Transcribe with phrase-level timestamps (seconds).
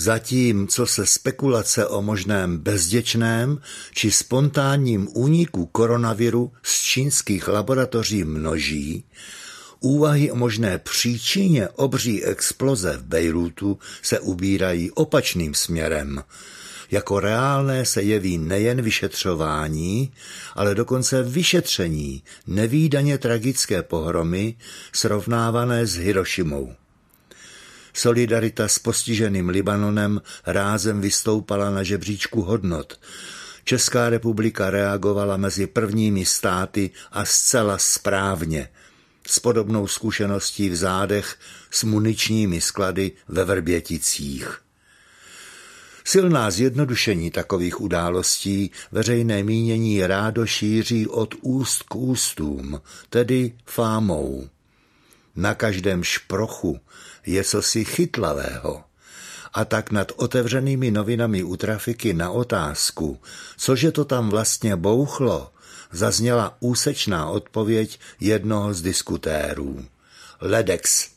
[0.00, 3.60] Zatímco se spekulace o možném bezděčném
[3.92, 9.04] či spontánním úniku koronaviru z čínských laboratoří množí,
[9.80, 16.22] úvahy o možné příčině obří exploze v Bejrutu se ubírají opačným směrem.
[16.90, 20.12] Jako reálné se jeví nejen vyšetřování,
[20.54, 24.54] ale dokonce vyšetření nevýdaně tragické pohromy
[24.92, 26.79] srovnávané s Hirošimou.
[27.92, 33.00] Solidarita s postiženým Libanonem rázem vystoupala na žebříčku hodnot.
[33.64, 38.68] Česká republika reagovala mezi prvními státy a zcela správně.
[39.26, 41.36] S podobnou zkušeností v zádech
[41.70, 44.60] s muničními sklady ve Vrběticích.
[46.04, 52.80] Silná zjednodušení takových událostí veřejné mínění rádo šíří od úst k ústům,
[53.10, 54.48] tedy fámou.
[55.40, 56.80] Na každém šprochu
[57.26, 58.84] je cosi chytlavého.
[59.52, 63.18] A tak nad otevřenými novinami u trafiky na otázku,
[63.56, 65.52] cože to tam vlastně bouchlo,
[65.92, 69.84] zazněla úsečná odpověď jednoho z diskutérů.
[70.40, 71.08] Ledex.